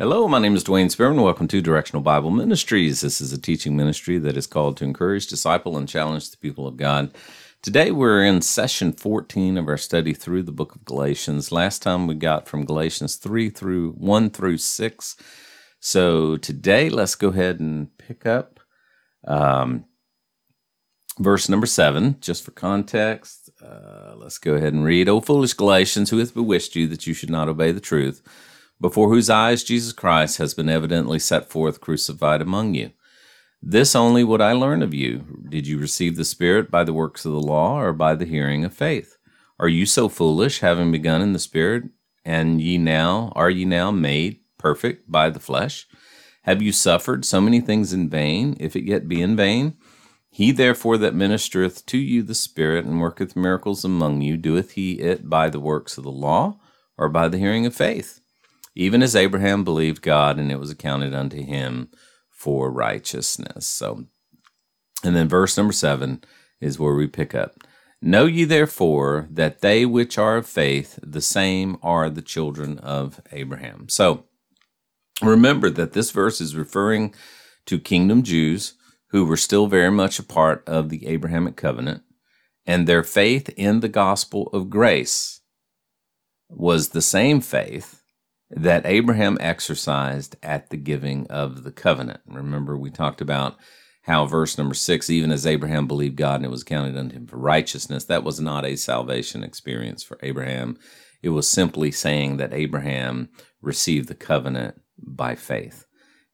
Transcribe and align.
Hello, 0.00 0.26
my 0.26 0.38
name 0.38 0.56
is 0.56 0.64
Dwayne 0.64 0.90
Spearman. 0.90 1.20
Welcome 1.20 1.46
to 1.48 1.60
Directional 1.60 2.02
Bible 2.02 2.30
Ministries. 2.30 3.02
This 3.02 3.20
is 3.20 3.34
a 3.34 3.38
teaching 3.38 3.76
ministry 3.76 4.16
that 4.16 4.34
is 4.34 4.46
called 4.46 4.78
to 4.78 4.84
encourage, 4.84 5.26
disciple, 5.26 5.76
and 5.76 5.86
challenge 5.86 6.30
the 6.30 6.38
people 6.38 6.66
of 6.66 6.78
God. 6.78 7.12
Today 7.60 7.90
we're 7.90 8.24
in 8.24 8.40
session 8.40 8.94
14 8.94 9.58
of 9.58 9.68
our 9.68 9.76
study 9.76 10.14
through 10.14 10.44
the 10.44 10.52
book 10.52 10.74
of 10.74 10.86
Galatians. 10.86 11.52
Last 11.52 11.82
time 11.82 12.06
we 12.06 12.14
got 12.14 12.48
from 12.48 12.64
Galatians 12.64 13.16
3 13.16 13.50
through 13.50 13.92
1 13.92 14.30
through 14.30 14.56
6. 14.56 15.16
So 15.80 16.38
today 16.38 16.88
let's 16.88 17.14
go 17.14 17.28
ahead 17.28 17.60
and 17.60 17.94
pick 17.98 18.24
up 18.24 18.58
um, 19.26 19.84
verse 21.18 21.46
number 21.46 21.66
7, 21.66 22.16
just 22.22 22.42
for 22.42 22.52
context. 22.52 23.50
Uh, 23.62 24.14
let's 24.16 24.38
go 24.38 24.54
ahead 24.54 24.72
and 24.72 24.82
read. 24.82 25.10
O 25.10 25.20
foolish 25.20 25.52
Galatians, 25.52 26.08
who 26.08 26.16
hath 26.16 26.32
bewitched 26.32 26.74
you 26.74 26.86
that 26.86 27.06
you 27.06 27.12
should 27.12 27.28
not 27.28 27.50
obey 27.50 27.70
the 27.70 27.80
truth? 27.80 28.22
Before 28.80 29.08
whose 29.08 29.28
eyes 29.28 29.62
Jesus 29.62 29.92
Christ 29.92 30.38
has 30.38 30.54
been 30.54 30.68
evidently 30.68 31.18
set 31.18 31.50
forth 31.50 31.80
crucified 31.80 32.40
among 32.40 32.74
you. 32.74 32.92
This 33.62 33.94
only 33.94 34.24
would 34.24 34.40
I 34.40 34.52
learn 34.52 34.82
of 34.82 34.94
you. 34.94 35.44
Did 35.48 35.66
you 35.66 35.78
receive 35.78 36.16
the 36.16 36.24
Spirit 36.24 36.70
by 36.70 36.84
the 36.84 36.94
works 36.94 37.26
of 37.26 37.32
the 37.32 37.40
law 37.40 37.78
or 37.78 37.92
by 37.92 38.14
the 38.14 38.24
hearing 38.24 38.64
of 38.64 38.72
faith? 38.72 39.18
Are 39.58 39.68
you 39.68 39.84
so 39.84 40.08
foolish, 40.08 40.60
having 40.60 40.90
begun 40.90 41.20
in 41.20 41.34
the 41.34 41.38
Spirit, 41.38 41.84
and 42.24 42.62
ye 42.62 42.78
now 42.78 43.32
are 43.36 43.50
ye 43.50 43.66
now 43.66 43.90
made 43.90 44.40
perfect 44.56 45.12
by 45.12 45.28
the 45.28 45.40
flesh? 45.40 45.86
Have 46.44 46.62
you 46.62 46.72
suffered 46.72 47.26
so 47.26 47.38
many 47.38 47.60
things 47.60 47.92
in 47.92 48.08
vain, 48.08 48.56
if 48.58 48.74
it 48.74 48.84
yet 48.84 49.06
be 49.08 49.20
in 49.20 49.36
vain? 49.36 49.76
He 50.30 50.52
therefore 50.52 50.96
that 50.96 51.14
ministereth 51.14 51.84
to 51.86 51.98
you 51.98 52.22
the 52.22 52.34
Spirit 52.34 52.86
and 52.86 52.98
worketh 52.98 53.36
miracles 53.36 53.84
among 53.84 54.22
you, 54.22 54.38
doeth 54.38 54.70
he 54.72 55.00
it 55.00 55.28
by 55.28 55.50
the 55.50 55.60
works 55.60 55.98
of 55.98 56.04
the 56.04 56.10
law 56.10 56.58
or 56.96 57.10
by 57.10 57.28
the 57.28 57.36
hearing 57.36 57.66
of 57.66 57.74
faith? 57.74 58.19
Even 58.80 59.02
as 59.02 59.14
Abraham 59.14 59.62
believed 59.62 60.00
God 60.00 60.38
and 60.38 60.50
it 60.50 60.58
was 60.58 60.70
accounted 60.70 61.12
unto 61.12 61.44
him 61.44 61.90
for 62.30 62.70
righteousness. 62.70 63.68
So, 63.68 64.06
and 65.04 65.14
then 65.14 65.28
verse 65.28 65.54
number 65.58 65.74
seven 65.74 66.24
is 66.62 66.78
where 66.78 66.94
we 66.94 67.06
pick 67.06 67.34
up. 67.34 67.56
Know 68.00 68.24
ye 68.24 68.44
therefore 68.44 69.28
that 69.30 69.60
they 69.60 69.84
which 69.84 70.16
are 70.16 70.38
of 70.38 70.46
faith, 70.46 70.98
the 71.02 71.20
same 71.20 71.76
are 71.82 72.08
the 72.08 72.22
children 72.22 72.78
of 72.78 73.20
Abraham. 73.32 73.90
So, 73.90 74.24
remember 75.20 75.68
that 75.68 75.92
this 75.92 76.10
verse 76.10 76.40
is 76.40 76.56
referring 76.56 77.14
to 77.66 77.78
kingdom 77.78 78.22
Jews 78.22 78.76
who 79.08 79.26
were 79.26 79.36
still 79.36 79.66
very 79.66 79.90
much 79.90 80.18
a 80.18 80.22
part 80.22 80.66
of 80.66 80.88
the 80.88 81.06
Abrahamic 81.06 81.54
covenant, 81.54 82.02
and 82.64 82.86
their 82.86 83.02
faith 83.02 83.50
in 83.58 83.80
the 83.80 83.88
gospel 83.88 84.48
of 84.54 84.70
grace 84.70 85.42
was 86.48 86.88
the 86.88 87.02
same 87.02 87.42
faith 87.42 87.99
that 88.50 88.84
Abraham 88.84 89.38
exercised 89.40 90.36
at 90.42 90.70
the 90.70 90.76
giving 90.76 91.26
of 91.28 91.62
the 91.62 91.72
covenant. 91.72 92.20
Remember, 92.26 92.76
we 92.76 92.90
talked 92.90 93.20
about 93.20 93.56
how 94.02 94.26
verse 94.26 94.58
number 94.58 94.74
six, 94.74 95.08
even 95.08 95.30
as 95.30 95.46
Abraham 95.46 95.86
believed 95.86 96.16
God 96.16 96.36
and 96.36 96.46
it 96.46 96.50
was 96.50 96.64
counted 96.64 96.96
unto 96.96 97.14
him 97.14 97.26
for 97.26 97.36
righteousness, 97.36 98.04
that 98.06 98.24
was 98.24 98.40
not 98.40 98.64
a 98.64 98.76
salvation 98.76 99.44
experience 99.44 100.02
for 100.02 100.18
Abraham. 100.22 100.78
It 101.22 101.28
was 101.28 101.48
simply 101.48 101.92
saying 101.92 102.38
that 102.38 102.52
Abraham 102.52 103.28
received 103.60 104.08
the 104.08 104.14
covenant 104.14 104.80
by 104.98 105.34
faith. 105.34 105.86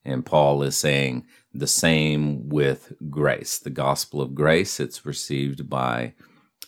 And 0.05 0.25
Paul 0.25 0.63
is 0.63 0.77
saying 0.77 1.27
the 1.53 1.67
same 1.67 2.49
with 2.49 2.93
grace. 3.11 3.59
The 3.59 3.71
gospel 3.71 4.23
of 4.23 4.35
grace, 4.35 4.79
it's 4.79 5.05
received 5.05 5.69
by 5.69 6.15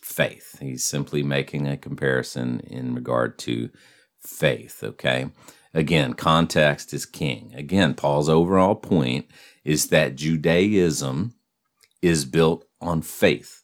faith. 0.02 0.58
He's 0.60 0.84
simply 0.84 1.22
making 1.22 1.68
a 1.68 1.76
comparison 1.76 2.60
in 2.60 2.94
regard 2.94 3.38
to 3.40 3.70
faith, 4.20 4.82
okay? 4.82 5.30
Again, 5.74 6.14
context 6.14 6.92
is 6.94 7.06
king. 7.06 7.52
Again, 7.54 7.94
Paul's 7.94 8.28
overall 8.28 8.74
point 8.74 9.26
is 9.64 9.88
that 9.88 10.16
Judaism 10.16 11.34
is 12.00 12.24
built 12.24 12.64
on 12.80 13.02
faith, 13.02 13.62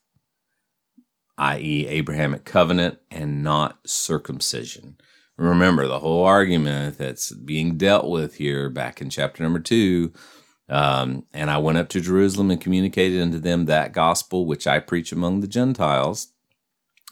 i.e., 1.38 1.86
Abrahamic 1.86 2.44
covenant, 2.44 2.98
and 3.10 3.42
not 3.42 3.78
circumcision. 3.86 4.96
Remember, 5.36 5.88
the 5.88 5.98
whole 5.98 6.24
argument 6.24 6.98
that's 6.98 7.32
being 7.32 7.76
dealt 7.76 8.08
with 8.08 8.36
here 8.36 8.68
back 8.70 9.00
in 9.00 9.10
chapter 9.10 9.42
number 9.42 9.58
two. 9.58 10.12
Um, 10.68 11.26
and 11.32 11.50
I 11.50 11.58
went 11.58 11.78
up 11.78 11.88
to 11.90 12.00
Jerusalem 12.00 12.50
and 12.50 12.60
communicated 12.60 13.20
unto 13.20 13.38
them 13.38 13.66
that 13.66 13.92
gospel 13.92 14.46
which 14.46 14.66
I 14.66 14.78
preach 14.78 15.12
among 15.12 15.40
the 15.40 15.46
Gentiles, 15.46 16.28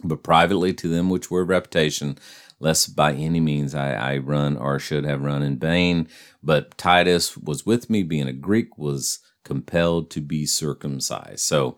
but 0.04 0.22
privately 0.22 0.72
to 0.74 0.88
them 0.88 1.10
which 1.10 1.30
were 1.30 1.42
of 1.42 1.48
reputation, 1.48 2.16
lest 2.62 2.94
by 2.94 3.12
any 3.12 3.40
means 3.40 3.74
I, 3.74 3.92
I 3.92 4.18
run 4.18 4.56
or 4.56 4.78
should 4.78 5.04
have 5.04 5.24
run 5.24 5.42
in 5.42 5.58
vain. 5.58 6.06
But 6.44 6.78
Titus 6.78 7.36
was 7.36 7.66
with 7.66 7.90
me, 7.90 8.04
being 8.04 8.28
a 8.28 8.32
Greek, 8.32 8.78
was 8.78 9.18
compelled 9.44 10.12
to 10.12 10.20
be 10.20 10.46
circumcised. 10.46 11.40
So 11.40 11.76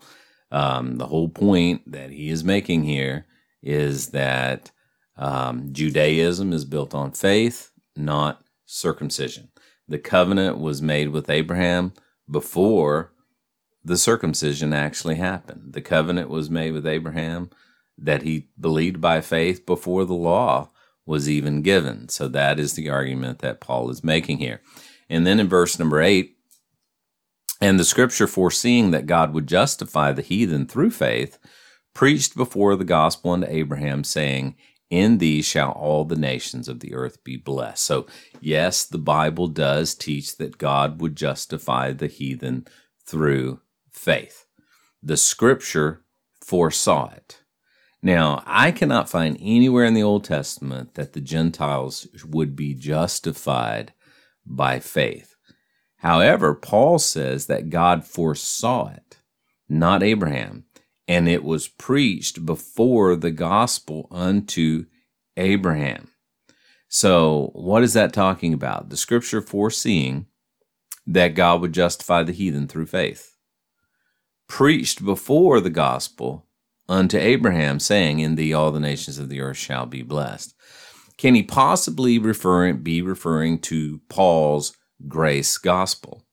um, 0.51 0.97
the 0.97 1.07
whole 1.07 1.27
point 1.27 1.91
that 1.91 2.11
he 2.11 2.29
is 2.29 2.43
making 2.43 2.83
here 2.83 3.25
is 3.63 4.09
that 4.09 4.69
um, 5.17 5.73
Judaism 5.73 6.53
is 6.53 6.65
built 6.65 6.93
on 6.93 7.11
faith, 7.13 7.71
not 7.95 8.43
circumcision. 8.67 9.49
The 9.87 9.97
covenant 9.97 10.59
was 10.59 10.83
made 10.83 11.09
with 11.09 11.31
Abraham 11.31 11.93
before 12.29 13.11
the 13.83 13.97
circumcision 13.97 14.71
actually 14.71 15.15
happened. 15.15 15.73
The 15.73 15.81
covenant 15.81 16.29
was 16.29 16.51
made 16.51 16.73
with 16.73 16.85
Abraham 16.85 17.49
that 17.97 18.21
he 18.21 18.49
believed 18.59 19.01
by 19.01 19.21
faith 19.21 19.65
before 19.65 20.05
the 20.05 20.13
law 20.13 20.69
was 21.05 21.29
even 21.29 21.61
given. 21.61 22.09
So 22.09 22.27
that 22.29 22.59
is 22.59 22.73
the 22.73 22.89
argument 22.89 23.39
that 23.39 23.61
Paul 23.61 23.89
is 23.89 24.03
making 24.03 24.39
here. 24.39 24.61
And 25.09 25.25
then 25.25 25.39
in 25.39 25.47
verse 25.47 25.77
number 25.77 26.01
eight, 26.01 26.35
and 27.61 27.79
the 27.79 27.85
scripture 27.85 28.27
foreseeing 28.27 28.91
that 28.91 29.05
God 29.05 29.33
would 29.33 29.47
justify 29.47 30.11
the 30.11 30.21
heathen 30.21 30.67
through 30.67 30.91
faith, 30.91 31.37
preached 31.93 32.35
before 32.35 32.75
the 32.75 32.83
gospel 32.83 33.31
unto 33.31 33.47
Abraham, 33.49 34.03
saying, 34.03 34.55
In 34.89 35.19
thee 35.19 35.41
shall 35.41 35.71
all 35.71 36.03
the 36.03 36.17
nations 36.17 36.67
of 36.67 36.81
the 36.81 36.93
earth 36.93 37.23
be 37.23 37.37
blessed. 37.37 37.83
So, 37.83 38.07
yes, 38.41 38.85
the 38.85 38.97
Bible 38.97 39.47
does 39.47 39.95
teach 39.95 40.37
that 40.37 40.57
God 40.57 40.99
would 40.99 41.15
justify 41.15 41.93
the 41.93 42.07
heathen 42.07 42.67
through 43.05 43.61
faith. 43.89 44.45
The 45.01 45.17
scripture 45.17 46.01
foresaw 46.41 47.11
it. 47.15 47.41
Now, 48.05 48.43
I 48.45 48.71
cannot 48.71 49.09
find 49.09 49.35
anywhere 49.41 49.83
in 49.83 49.95
the 49.95 50.03
Old 50.03 50.25
Testament 50.25 50.93
that 50.93 51.13
the 51.13 51.21
Gentiles 51.21 52.07
would 52.23 52.55
be 52.55 52.75
justified 52.75 53.93
by 54.45 54.79
faith. 54.79 55.33
However, 55.97 56.53
Paul 56.53 56.99
says 56.99 57.47
that 57.47 57.71
God 57.71 58.05
foresaw 58.05 58.89
it, 58.89 59.17
not 59.67 60.03
Abraham, 60.03 60.65
and 61.07 61.27
it 61.27 61.43
was 61.43 61.67
preached 61.67 62.45
before 62.45 63.15
the 63.15 63.31
gospel 63.31 64.07
unto 64.11 64.85
Abraham. 65.35 66.11
So, 66.87 67.49
what 67.53 67.81
is 67.81 67.93
that 67.93 68.13
talking 68.13 68.53
about? 68.53 68.89
The 68.89 68.97
scripture 68.97 69.41
foreseeing 69.41 70.27
that 71.07 71.29
God 71.29 71.59
would 71.61 71.73
justify 71.73 72.21
the 72.21 72.33
heathen 72.33 72.67
through 72.67 72.85
faith. 72.85 73.35
Preached 74.47 75.03
before 75.03 75.59
the 75.59 75.71
gospel 75.71 76.45
unto 76.87 77.17
Abraham, 77.17 77.79
saying, 77.79 78.19
In 78.19 78.35
thee 78.35 78.53
all 78.53 78.71
the 78.71 78.79
nations 78.79 79.17
of 79.17 79.29
the 79.29 79.41
earth 79.41 79.57
shall 79.57 79.85
be 79.85 80.01
blessed. 80.01 80.55
Can 81.17 81.35
he 81.35 81.43
possibly 81.43 82.19
refer, 82.19 82.73
be 82.73 83.01
referring 83.01 83.59
to 83.59 84.01
Paul's 84.09 84.75
grace 85.07 85.57
gospel? 85.57 86.23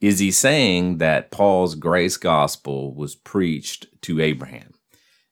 Is 0.00 0.18
he 0.18 0.30
saying 0.30 0.98
that 0.98 1.30
Paul's 1.30 1.74
grace 1.74 2.16
gospel 2.16 2.94
was 2.94 3.14
preached 3.14 3.86
to 4.02 4.20
Abraham? 4.20 4.74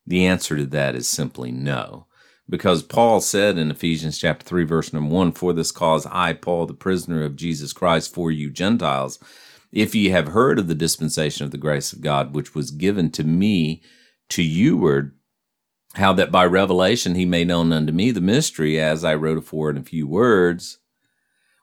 The 0.07 0.25
answer 0.25 0.57
to 0.57 0.65
that 0.67 0.95
is 0.95 1.07
simply 1.07 1.51
no. 1.51 2.07
Because 2.47 2.83
Paul 2.83 3.21
said 3.21 3.57
in 3.57 3.71
Ephesians 3.71 4.19
chapter 4.19 4.45
3, 4.45 4.65
verse 4.65 4.93
number 4.93 5.13
1, 5.13 5.31
For 5.31 5.53
this 5.53 5.71
cause 5.71 6.05
I, 6.07 6.33
Paul, 6.33 6.67
the 6.67 6.73
prisoner 6.73 7.23
of 7.23 7.35
Jesus 7.35 7.73
Christ, 7.73 8.13
for 8.13 8.31
you 8.31 8.51
Gentiles, 8.51 9.17
if 9.71 9.95
ye 9.95 10.09
have 10.09 10.29
heard 10.29 10.59
of 10.59 10.67
the 10.67 10.75
dispensation 10.75 11.43
of 11.45 11.51
the 11.51 11.57
grace 11.57 11.91
of 11.91 12.01
God, 12.01 12.35
which 12.35 12.53
was 12.53 12.69
given 12.69 13.11
to 13.11 13.23
me 13.23 13.81
to 14.29 14.43
youward, 14.43 15.11
how 15.95 16.13
that 16.13 16.31
by 16.31 16.45
revelation 16.45 17.15
he 17.15 17.25
made 17.25 17.47
known 17.47 17.71
unto 17.71 17.93
me 17.93 18.11
the 18.11 18.21
mystery, 18.21 18.79
as 18.79 19.03
I 19.03 19.15
wrote 19.15 19.37
afore 19.37 19.69
in 19.69 19.77
a 19.77 19.83
few 19.83 20.07
words, 20.07 20.79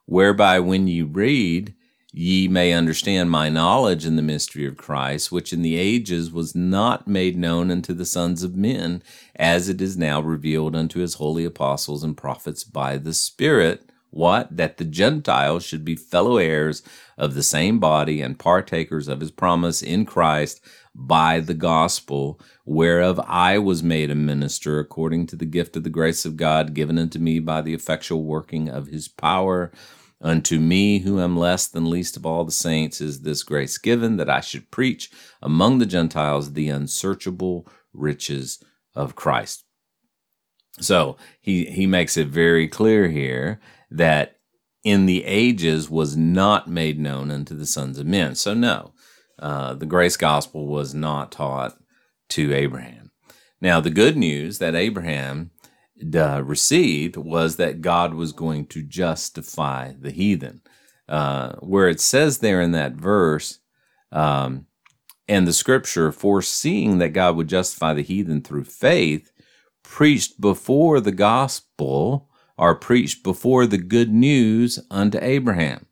whereby 0.05 0.59
when 0.59 0.87
ye 0.87 1.01
read, 1.01 1.75
ye 2.11 2.47
may 2.47 2.73
understand 2.73 3.31
my 3.31 3.49
knowledge 3.49 4.05
in 4.05 4.15
the 4.15 4.21
mystery 4.21 4.65
of 4.67 4.77
Christ, 4.77 5.31
which 5.31 5.51
in 5.51 5.63
the 5.63 5.75
ages 5.75 6.31
was 6.31 6.53
not 6.53 7.07
made 7.07 7.35
known 7.35 7.71
unto 7.71 7.93
the 7.93 8.05
sons 8.05 8.43
of 8.43 8.55
men, 8.55 9.01
as 9.35 9.67
it 9.67 9.81
is 9.81 9.97
now 9.97 10.21
revealed 10.21 10.75
unto 10.75 10.99
his 10.99 11.15
holy 11.15 11.43
apostles 11.43 12.03
and 12.03 12.15
prophets 12.15 12.63
by 12.63 12.97
the 12.97 13.13
Spirit. 13.13 13.89
What? 14.13 14.55
That 14.55 14.77
the 14.77 14.85
Gentiles 14.85 15.65
should 15.65 15.83
be 15.83 15.95
fellow 15.95 16.37
heirs 16.37 16.83
of 17.17 17.33
the 17.33 17.41
same 17.41 17.79
body 17.79 18.21
and 18.21 18.37
partakers 18.37 19.07
of 19.07 19.19
his 19.19 19.31
promise 19.31 19.81
in 19.81 20.05
Christ 20.05 20.61
by 20.93 21.39
the 21.39 21.55
gospel, 21.55 22.39
whereof 22.63 23.19
I 23.25 23.57
was 23.57 23.81
made 23.81 24.11
a 24.11 24.15
minister 24.15 24.77
according 24.79 25.25
to 25.27 25.35
the 25.35 25.47
gift 25.47 25.75
of 25.75 25.83
the 25.83 25.89
grace 25.89 26.25
of 26.25 26.37
God 26.37 26.75
given 26.75 26.99
unto 26.99 27.17
me 27.17 27.39
by 27.39 27.61
the 27.61 27.73
effectual 27.73 28.23
working 28.23 28.69
of 28.69 28.85
his 28.85 29.07
power. 29.07 29.71
Unto 30.21 30.59
me, 30.59 30.99
who 30.99 31.19
am 31.19 31.35
less 31.35 31.67
than 31.67 31.89
least 31.89 32.15
of 32.15 32.23
all 32.23 32.45
the 32.45 32.51
saints, 32.51 33.01
is 33.01 33.21
this 33.21 33.41
grace 33.41 33.79
given 33.79 34.17
that 34.17 34.29
I 34.29 34.41
should 34.41 34.69
preach 34.69 35.09
among 35.41 35.79
the 35.79 35.87
Gentiles 35.87 36.53
the 36.53 36.69
unsearchable 36.69 37.67
riches 37.93 38.63
of 38.93 39.15
Christ. 39.15 39.65
So 40.79 41.17
he, 41.41 41.65
he 41.65 41.87
makes 41.87 42.15
it 42.15 42.27
very 42.27 42.67
clear 42.67 43.09
here 43.09 43.59
that 43.93 44.37
in 44.83 45.05
the 45.05 45.23
ages 45.23 45.89
was 45.89 46.17
not 46.17 46.67
made 46.67 46.99
known 46.99 47.31
unto 47.31 47.55
the 47.55 47.65
sons 47.65 47.97
of 47.97 48.05
men. 48.05 48.35
So, 48.35 48.53
no, 48.53 48.93
uh, 49.39 49.75
the 49.75 49.85
grace 49.85 50.17
gospel 50.17 50.67
was 50.67 50.93
not 50.93 51.31
taught 51.31 51.77
to 52.29 52.53
Abraham. 52.53 53.11
Now, 53.61 53.79
the 53.79 53.89
good 53.89 54.17
news 54.17 54.59
that 54.59 54.75
Abraham 54.75 55.51
uh, 56.13 56.43
received 56.43 57.15
was 57.15 57.55
that 57.55 57.81
God 57.81 58.13
was 58.13 58.33
going 58.33 58.65
to 58.67 58.83
justify 58.83 59.93
the 59.97 60.11
heathen. 60.11 60.61
Uh, 61.07 61.53
where 61.57 61.89
it 61.89 61.99
says 61.99 62.39
there 62.39 62.61
in 62.61 62.71
that 62.71 62.93
verse, 62.93 63.59
um, 64.11 64.65
and 65.27 65.47
the 65.47 65.53
scripture, 65.53 66.11
foreseeing 66.11 66.97
that 66.97 67.09
God 67.09 67.35
would 67.35 67.47
justify 67.47 67.93
the 67.93 68.01
heathen 68.01 68.41
through 68.41 68.63
faith, 68.65 69.31
preached 69.83 70.39
before 70.39 70.99
the 70.99 71.11
gospel 71.11 72.29
or 72.63 72.75
preached 72.75 73.23
before 73.23 73.67
the 73.67 73.77
good 73.77 74.09
news 74.09 74.79
unto 74.89 75.19
Abraham. 75.21 75.85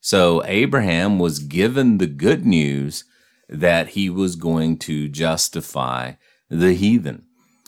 So 0.00 0.42
Abraham 0.46 1.18
was 1.18 1.38
given 1.38 1.98
the 1.98 2.06
good 2.06 2.46
news 2.46 3.04
that 3.46 3.88
he 3.88 4.08
was 4.08 4.34
going 4.34 4.78
to 4.78 5.08
justify 5.08 6.12
the 6.48 6.72
heathen. 6.72 7.26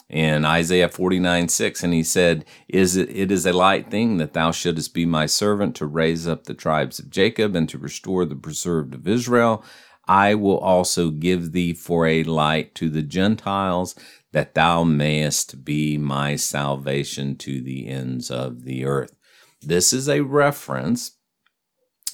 In 0.08 0.46
Isaiah 0.46 0.88
49 0.88 1.48
6, 1.50 1.82
and 1.84 1.92
he 1.92 2.02
said, 2.02 2.46
is 2.66 2.96
it, 2.96 3.10
it 3.10 3.31
is 3.31 3.44
a 3.44 3.52
light 3.52 3.90
thing 3.90 4.16
that 4.16 4.32
thou 4.32 4.52
shouldest 4.52 4.94
be 4.94 5.04
my 5.04 5.26
servant 5.26 5.76
to 5.76 5.87
raise 5.87 6.26
up 6.26 6.44
the 6.44 6.54
tribes 6.54 6.98
of 6.98 7.10
Jacob 7.10 7.54
and 7.54 7.69
to 7.69 7.76
restore 7.76 8.25
the 8.25 8.34
preserved 8.34 8.94
of 8.94 9.06
Israel. 9.06 9.62
I 10.11 10.35
will 10.35 10.59
also 10.59 11.11
give 11.11 11.53
thee 11.53 11.73
for 11.73 12.05
a 12.05 12.25
light 12.25 12.75
to 12.75 12.91
the 12.91 13.03
Gentiles, 13.03 13.95
that 14.33 14.57
thou 14.57 14.83
mayest 14.83 15.65
be 15.65 15.99
my 15.99 16.35
salvation 16.35 17.37
to 17.37 17.61
the 17.61 17.87
ends 17.87 18.29
of 18.29 18.65
the 18.65 18.85
earth. 18.85 19.15
This 19.62 19.93
is 19.93 20.09
a 20.09 20.23
reference 20.23 21.12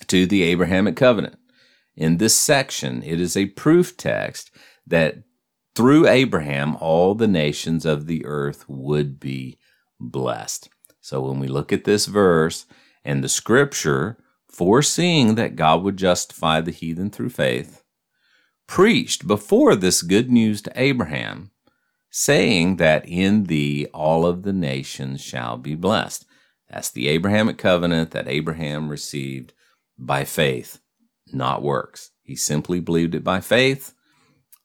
to 0.09 0.27
the 0.27 0.43
Abrahamic 0.43 0.95
covenant. 0.95 1.39
In 1.97 2.19
this 2.19 2.37
section, 2.37 3.03
it 3.03 3.19
is 3.19 3.35
a 3.35 3.47
proof 3.47 3.97
text 3.97 4.51
that 4.87 5.23
through 5.75 6.07
Abraham, 6.07 6.77
all 6.77 7.15
the 7.15 7.27
nations 7.27 7.87
of 7.87 8.07
the 8.07 8.27
earth 8.27 8.67
would 8.69 9.19
be 9.19 9.59
blessed. 9.99 10.69
So 11.01 11.23
when 11.23 11.41
we 11.41 11.49
look 11.49 11.73
at 11.73 11.85
this 11.85 12.05
verse 12.05 12.67
and 13.07 13.25
the 13.25 13.31
scripture 13.31 14.19
foreseeing 14.51 15.37
that 15.37 15.57
God 15.57 15.83
would 15.83 15.97
justify 15.97 16.61
the 16.61 16.73
heathen 16.73 17.09
through 17.09 17.31
faith, 17.31 17.83
preached 18.67 19.27
before 19.27 19.75
this 19.75 20.03
good 20.03 20.31
news 20.31 20.63
to 20.63 20.73
Abraham, 20.75 21.51
saying 22.11 22.77
that 22.77 23.09
in 23.09 23.45
thee 23.45 23.87
all 23.93 24.27
of 24.27 24.43
the 24.43 24.53
nations 24.53 25.21
shall 25.21 25.57
be 25.57 25.75
blessed. 25.75 26.25
That's 26.69 26.91
the 26.91 27.09
Abrahamic 27.09 27.59
covenant 27.59 28.11
that 28.11 28.29
Abraham 28.29 28.89
received 28.89 29.53
by 29.99 30.25
faith, 30.25 30.81
not 31.33 31.63
works. 31.63 32.11
He 32.23 32.37
simply 32.37 32.81
believed 32.81 33.15
it 33.15 33.23
by 33.23 33.41
faith. 33.41 33.95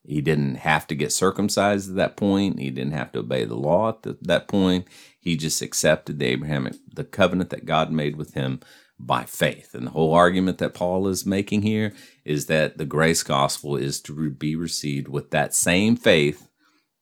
He 0.03 0.19
didn't 0.19 0.55
have 0.55 0.87
to 0.87 0.95
get 0.95 1.11
circumcised 1.11 1.89
at 1.91 1.95
that 1.95 2.17
point. 2.17 2.59
He 2.59 2.71
didn't 2.71 2.93
have 2.93 3.11
to 3.11 3.19
obey 3.19 3.45
the 3.45 3.55
law 3.55 3.89
at 3.89 4.01
the, 4.01 4.17
that 4.21 4.47
point. 4.47 4.87
He 5.19 5.37
just 5.37 5.61
accepted 5.61 6.17
the 6.17 6.25
Abrahamic, 6.25 6.73
the 6.91 7.03
covenant 7.03 7.51
that 7.51 7.65
God 7.65 7.91
made 7.91 8.15
with 8.15 8.33
him 8.33 8.61
by 9.05 9.23
faith. 9.23 9.73
And 9.73 9.87
the 9.87 9.91
whole 9.91 10.13
argument 10.13 10.57
that 10.59 10.73
Paul 10.73 11.07
is 11.07 11.25
making 11.25 11.63
here 11.63 11.93
is 12.23 12.45
that 12.47 12.77
the 12.77 12.85
grace 12.85 13.23
gospel 13.23 13.75
is 13.75 13.99
to 14.01 14.29
be 14.29 14.55
received 14.55 15.07
with 15.07 15.31
that 15.31 15.53
same 15.53 15.95
faith 15.95 16.49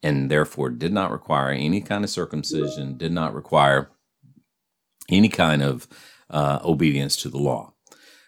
and 0.02 0.32
therefore 0.32 0.70
did 0.70 0.94
not 0.94 1.12
require 1.12 1.50
any 1.50 1.82
kind 1.82 2.04
of 2.04 2.10
circumcision, 2.10 2.98
did 2.98 3.12
not 3.12 3.34
require 3.34 3.90
any 5.10 5.30
kind 5.30 5.62
of 5.62 5.88
uh, 6.30 6.60
obedience 6.64 7.16
to 7.18 7.30
the 7.30 7.38
law. 7.38 7.74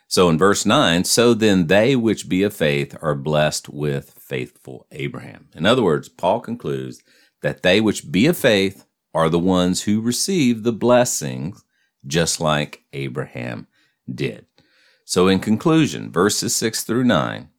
So 0.07 0.27
in 0.27 0.37
verse 0.37 0.65
9, 0.65 1.05
so 1.05 1.33
then 1.33 1.67
they 1.67 1.95
which 1.95 2.27
be 2.27 2.43
of 2.43 2.53
faith 2.53 2.97
are 3.01 3.15
blessed 3.15 3.69
with 3.69 4.11
faithful 4.19 4.85
Abraham. 4.91 5.47
In 5.55 5.65
other 5.65 5.81
words, 5.81 6.09
Paul 6.09 6.41
concludes 6.41 7.01
that 7.41 7.63
they 7.63 7.79
which 7.79 8.11
be 8.11 8.25
of 8.25 8.35
faith 8.35 8.85
are 9.13 9.29
the 9.29 9.39
ones 9.39 9.83
who 9.83 10.01
receive 10.01 10.63
the 10.63 10.73
blessings 10.73 11.63
just 12.05 12.39
like 12.39 12.83
Abraham 12.93 13.67
did. 14.13 14.45
So 15.05 15.27
in 15.27 15.39
conclusion, 15.39 16.11
verses 16.11 16.55
6 16.55 16.83
through 16.83 17.03
9, 17.03 17.49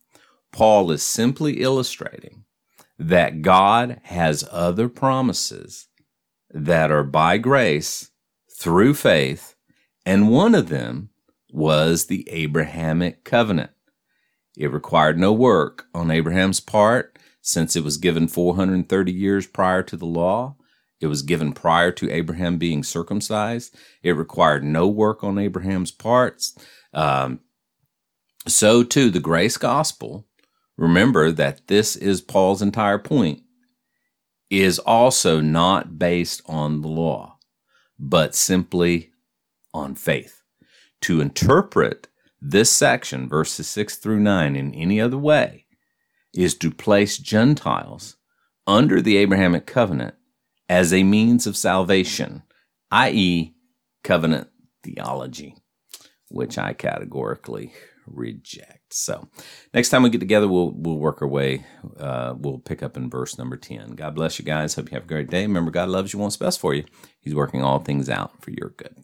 Paul 0.53 0.91
is 0.91 1.03
simply 1.03 1.63
illustrating 1.63 2.45
that 2.99 3.43
God 3.43 4.01
has 4.05 4.49
other 4.51 4.89
promises 4.89 5.89
that 6.51 6.91
are 6.91 7.03
by 7.03 7.39
grace 7.39 8.11
through 8.59 8.95
faith, 8.95 9.55
and 10.05 10.31
one 10.31 10.55
of 10.55 10.69
them 10.69 11.11
was 11.51 12.07
the 12.07 12.29
Abrahamic 12.31 13.25
covenant. 13.25 13.71
It 14.57 14.73
required 14.73 15.19
no 15.19 15.33
work 15.33 15.87
on 15.95 16.11
Abraham's 16.11 16.61
part 16.61 17.19
since 17.41 17.75
it 17.75 17.83
was 17.83 17.97
given 17.97 18.29
430 18.29 19.13
years 19.13 19.47
prior 19.47 19.83
to 19.83 19.97
the 19.97 20.07
law. 20.07 20.57
It 21.03 21.09
was 21.09 21.23
given 21.23 21.53
prior 21.53 21.91
to 21.93 22.11
Abraham 22.11 22.59
being 22.59 22.85
circumcised. 22.85 23.77
It 24.03 24.13
required 24.13 24.63
no 24.63 24.87
work 24.87 25.25
on 25.25 25.39
Abraham's 25.39 25.91
parts. 25.91 26.57
Um, 26.95 27.41
so, 28.47 28.83
too, 28.85 29.11
the 29.11 29.21
grace 29.21 29.57
gospel, 29.57 30.27
remember 30.77 31.33
that 31.33 31.67
this 31.67 31.97
is 31.97 32.21
Paul's 32.21 32.63
entire 32.63 32.99
point, 32.99 33.43
is 34.49 34.79
also 34.79 35.41
not 35.41 35.99
based 35.99 36.43
on 36.47 36.83
the 36.83 36.89
law, 36.89 37.39
but 37.99 38.35
simply 38.35 39.13
on 39.75 39.95
faith 39.95 40.43
to 41.01 41.21
interpret 41.21 42.09
this 42.41 42.71
section, 42.71 43.29
verses 43.29 43.69
6 43.69 43.97
through 43.97 44.21
9, 44.21 44.57
in 44.57 44.75
any 44.75 45.01
other 45.01 45.19
way 45.19 45.67
is 46.35 46.55
to 46.55 46.71
place 46.71 47.19
Gentiles 47.19 48.17
under 48.67 49.01
the 49.03 49.17
Abrahamic 49.17 49.67
covenant 49.67 50.15
as 50.73 50.91
a 50.91 51.03
means 51.03 51.47
of 51.47 51.55
salvation, 51.55 52.43
i.e., 52.91 53.55
covenant 54.03 54.49
theology, 54.83 55.55
which 56.31 56.57
I 56.57 56.73
categorically 56.73 57.75
reject. 58.07 58.95
So, 58.95 59.29
next 59.75 59.91
time 59.91 60.03
we 60.03 60.09
get 60.09 60.21
together, 60.21 60.49
we'll 60.49 60.73
we'll 60.75 60.97
work 60.97 61.21
our 61.21 61.29
way. 61.29 61.67
Uh, 61.99 62.33
we'll 62.39 62.59
pick 62.59 62.83
up 62.83 62.97
in 62.97 63.11
verse 63.11 63.37
number 63.37 63.59
ten. 63.59 63.91
God 63.91 64.15
bless 64.15 64.39
you 64.39 64.47
guys. 64.47 64.75
Hope 64.75 64.91
you 64.91 64.95
have 64.95 65.05
a 65.05 65.09
great 65.09 65.29
day. 65.29 65.43
Remember, 65.43 65.71
God 65.71 65.91
loves 65.91 66.15
you, 66.15 66.19
wants 66.19 66.39
best 66.39 66.59
for 66.59 66.73
you. 66.73 66.85
He's 67.21 67.35
working 67.35 67.63
all 67.63 67.81
things 67.81 68.09
out 68.09 68.43
for 68.43 68.51
your 68.51 68.71
good. 68.71 68.97